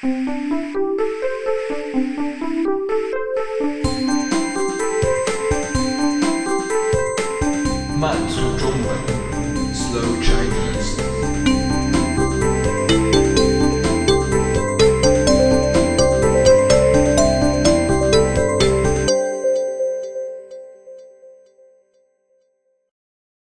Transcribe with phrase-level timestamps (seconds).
[0.00, 0.12] 慢
[8.28, 8.96] 速中文
[9.74, 11.02] ，Slow Chinese。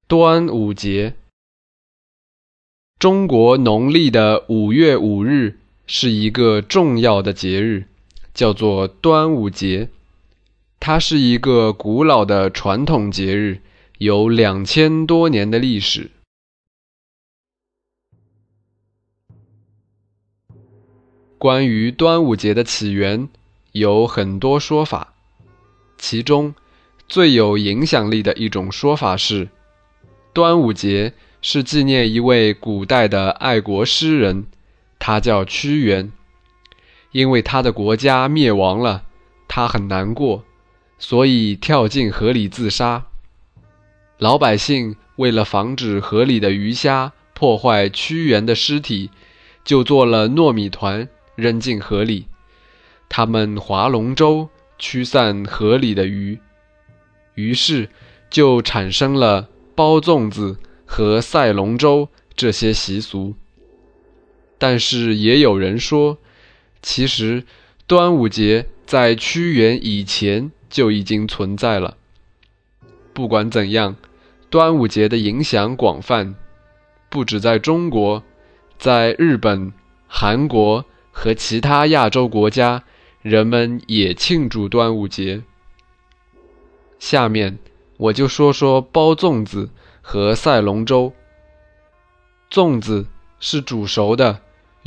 [0.08, 1.16] 端午节，
[2.98, 5.60] 中国农历的五月五日。
[5.92, 7.86] 是一个重要的节日，
[8.32, 9.90] 叫做端午节。
[10.80, 13.62] 它是一个古老的传统节日，
[13.98, 16.12] 有两千多年的历史。
[21.40, 23.28] 关于端午节的起源，
[23.72, 25.16] 有很多说法，
[25.98, 26.54] 其中
[27.08, 29.50] 最有影响力的一种说法是。
[30.34, 34.46] 端午节是纪念一位古代的爱国诗人，
[35.00, 36.12] 他叫屈原。
[37.12, 39.06] 因为他的国家灭亡了，
[39.48, 40.44] 他很难过，
[41.00, 43.06] 所以跳进河里自杀。
[44.20, 49.10] 老百姓为了防止河里的鱼虾破坏屈原的尸体，
[49.64, 52.28] 就做了糯米团扔进河里，
[53.08, 56.38] 他们划龙舟驱散河里的鱼，
[57.34, 57.90] 于是
[58.30, 59.50] 就产生了。
[59.76, 63.36] 包粽子和赛龙舟这些习俗，
[64.60, 66.20] 但是也有人说，
[66.84, 67.44] 其实
[67.88, 71.98] 端午节在屈原以前就已经存在了。
[73.14, 73.96] 不管怎样，
[74.52, 76.36] 端午节的影响广泛，
[77.10, 78.22] 不止在中国，
[78.78, 79.74] 在日本、
[80.06, 82.84] 韩国和其他亚洲国家，
[83.24, 85.42] 人们也庆祝端午节。
[87.00, 87.58] 下面。
[88.00, 89.72] 我就说说包粽子
[90.02, 91.12] 和赛龙舟。
[92.50, 93.08] 粽子
[93.42, 94.40] 是煮熟的，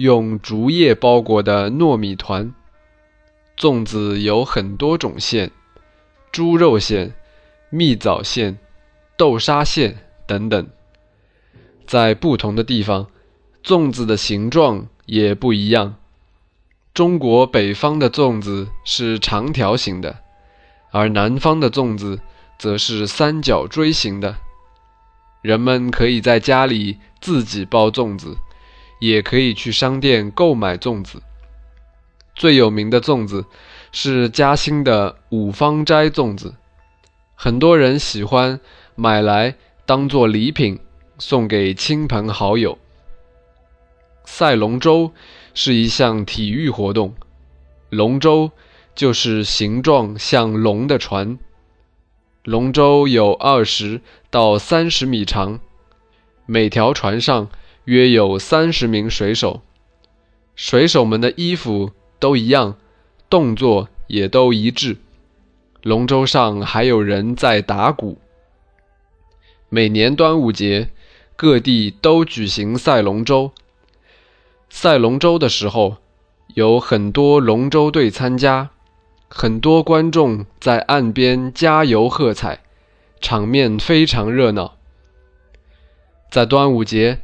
[0.02, 2.52] 用竹叶包裹的糯米团。
[3.56, 5.52] 粽子有很多种馅，
[6.32, 7.14] 猪肉馅、
[7.70, 8.58] 蜜枣馅、
[9.16, 9.96] 豆沙馅
[10.26, 10.68] 等等。
[11.86, 13.06] 在不同的地方，
[13.62, 15.94] 粽子的形状也不一样。
[16.92, 20.18] 中国北方的粽子是长条形的，
[20.90, 22.18] 而南方的粽子。
[22.58, 24.36] 则是三角锥形的。
[25.40, 28.36] 人们可以在家里自己包粽子，
[29.02, 31.20] 也可以去商店购买粽子。
[32.36, 33.46] 最有名的粽子
[33.90, 36.54] 是嘉兴的五芳斋粽子，
[37.34, 38.60] 很多人喜欢
[38.94, 40.78] 买来当做礼品
[41.18, 42.78] 送给亲朋好友。
[44.24, 45.12] 赛龙舟
[45.52, 47.16] 是一项体育活动，
[47.90, 48.52] 龙舟
[48.94, 51.36] 就是形状像龙的船。
[52.44, 55.58] 龙舟有二十到三十米长，
[56.46, 57.48] 每条船上
[57.84, 59.60] 约有三十名水手，
[60.54, 62.76] 水手们的衣服都一样，
[63.28, 64.98] 动作也都一致。
[65.82, 68.18] 龙舟上还有人在打鼓。
[69.68, 70.90] 每年端午节，
[71.34, 73.50] 各地都举行赛龙舟。
[74.70, 75.96] 赛龙舟的时候，
[76.54, 78.70] 有很多龙舟队参加。
[79.28, 82.60] 很多观众在岸边加油喝彩，
[83.20, 84.76] 场面非常热闹。
[86.30, 87.22] 在端午节，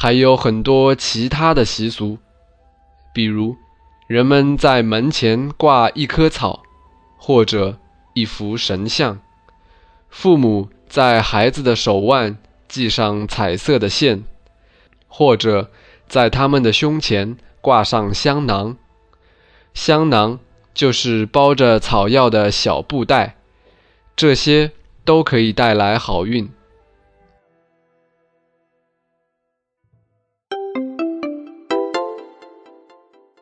[0.00, 2.18] 还有很多其他的习俗，
[3.12, 3.56] 比如
[4.06, 6.62] 人们在门前挂一棵草，
[7.16, 7.76] 或者
[8.14, 9.16] 一幅神像；
[10.08, 12.38] 父母在孩子的手腕
[12.68, 14.22] 系上彩色的线，
[15.08, 15.72] 或者
[16.06, 18.76] 在他们的胸前挂上香囊。
[19.74, 20.38] 香囊。
[20.74, 23.34] 就是包着草药的小布袋，
[24.14, 24.70] 这些
[25.04, 26.48] 都可以带来好运。